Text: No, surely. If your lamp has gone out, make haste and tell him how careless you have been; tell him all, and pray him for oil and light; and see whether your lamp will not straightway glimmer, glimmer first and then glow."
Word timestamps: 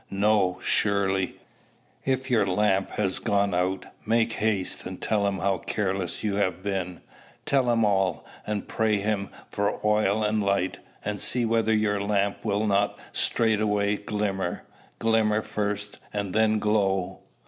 No, 0.09 0.59
surely. 0.63 1.35
If 2.05 2.31
your 2.31 2.47
lamp 2.47 2.89
has 2.93 3.19
gone 3.19 3.53
out, 3.53 3.85
make 4.03 4.33
haste 4.33 4.83
and 4.87 4.99
tell 4.99 5.27
him 5.27 5.37
how 5.37 5.59
careless 5.59 6.23
you 6.23 6.37
have 6.37 6.63
been; 6.63 7.01
tell 7.45 7.69
him 7.69 7.85
all, 7.85 8.25
and 8.47 8.67
pray 8.67 8.95
him 8.97 9.29
for 9.51 9.79
oil 9.85 10.23
and 10.23 10.41
light; 10.43 10.79
and 11.05 11.19
see 11.19 11.45
whether 11.45 11.71
your 11.71 12.01
lamp 12.01 12.43
will 12.43 12.65
not 12.65 12.97
straightway 13.13 13.95
glimmer, 13.97 14.63
glimmer 14.97 15.43
first 15.43 15.99
and 16.11 16.33
then 16.33 16.57
glow." 16.57 17.19